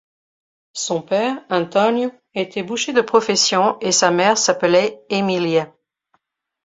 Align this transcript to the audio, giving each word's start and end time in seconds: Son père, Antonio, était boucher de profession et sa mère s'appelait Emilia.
Son 0.73 1.03
père, 1.03 1.37
Antonio, 1.51 2.09
était 2.33 2.63
boucher 2.63 2.91
de 2.91 3.01
profession 3.01 3.77
et 3.81 3.91
sa 3.91 4.09
mère 4.09 4.35
s'appelait 4.35 5.05
Emilia. 5.09 5.71